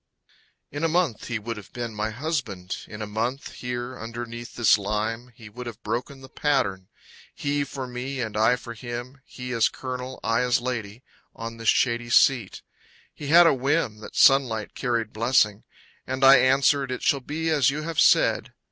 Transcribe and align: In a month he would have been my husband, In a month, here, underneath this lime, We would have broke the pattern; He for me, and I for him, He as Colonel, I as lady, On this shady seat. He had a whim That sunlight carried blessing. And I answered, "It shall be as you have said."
In 0.71 0.83
a 0.83 0.87
month 0.87 1.27
he 1.27 1.37
would 1.37 1.57
have 1.57 1.71
been 1.73 1.93
my 1.93 2.09
husband, 2.09 2.75
In 2.87 3.03
a 3.03 3.05
month, 3.05 3.51
here, 3.51 3.95
underneath 3.99 4.55
this 4.55 4.75
lime, 4.79 5.31
We 5.37 5.47
would 5.47 5.67
have 5.67 5.83
broke 5.83 6.07
the 6.07 6.27
pattern; 6.27 6.87
He 7.35 7.63
for 7.63 7.85
me, 7.85 8.19
and 8.19 8.35
I 8.35 8.55
for 8.55 8.73
him, 8.73 9.21
He 9.25 9.51
as 9.51 9.69
Colonel, 9.69 10.19
I 10.23 10.41
as 10.41 10.59
lady, 10.59 11.03
On 11.35 11.57
this 11.57 11.69
shady 11.69 12.09
seat. 12.09 12.63
He 13.13 13.27
had 13.27 13.45
a 13.45 13.53
whim 13.53 13.99
That 13.99 14.15
sunlight 14.15 14.73
carried 14.73 15.13
blessing. 15.13 15.65
And 16.07 16.23
I 16.23 16.37
answered, 16.37 16.89
"It 16.89 17.03
shall 17.03 17.19
be 17.19 17.51
as 17.51 17.69
you 17.69 17.83
have 17.83 17.99
said." 17.99 18.53